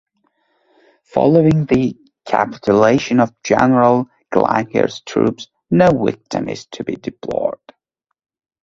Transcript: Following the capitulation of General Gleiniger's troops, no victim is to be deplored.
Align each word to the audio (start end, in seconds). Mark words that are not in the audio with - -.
Following 1.13 1.67
the 1.67 1.95
capitulation 2.27 3.19
of 3.19 3.39
General 3.43 4.09
Gleiniger's 4.33 5.01
troops, 5.01 5.47
no 5.69 5.91
victim 5.91 6.49
is 6.49 6.65
to 6.71 6.83
be 6.83 6.95
deplored. 6.95 7.59